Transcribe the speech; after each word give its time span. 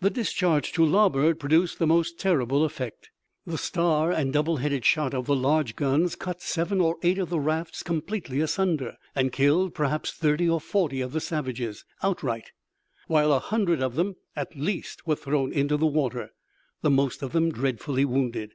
The 0.00 0.08
discharge 0.08 0.72
to 0.72 0.82
larboard 0.82 1.38
produced 1.38 1.78
the 1.78 1.86
most 1.86 2.18
terrible 2.18 2.64
effect. 2.64 3.10
The 3.46 3.58
star 3.58 4.10
and 4.10 4.32
double 4.32 4.56
headed 4.56 4.82
shot 4.86 5.12
of 5.12 5.26
the 5.26 5.36
large 5.36 5.76
guns 5.76 6.14
cut 6.16 6.40
seven 6.40 6.80
or 6.80 6.96
eight 7.02 7.18
of 7.18 7.28
the 7.28 7.38
rafts 7.38 7.82
completely 7.82 8.40
asunder, 8.40 8.96
and 9.14 9.30
killed, 9.30 9.74
perhaps, 9.74 10.10
thirty 10.10 10.48
or 10.48 10.58
forty 10.58 11.02
of 11.02 11.12
the 11.12 11.20
savages 11.20 11.84
outright, 12.02 12.52
while 13.08 13.30
a 13.30 13.40
hundred 13.40 13.82
of 13.82 13.94
them, 13.94 14.16
at 14.34 14.56
least, 14.56 15.06
were 15.06 15.16
thrown 15.16 15.52
into 15.52 15.76
the 15.76 15.84
water, 15.84 16.30
the 16.80 16.88
most 16.90 17.22
of 17.22 17.32
them 17.32 17.52
dreadfully 17.52 18.06
wounded. 18.06 18.54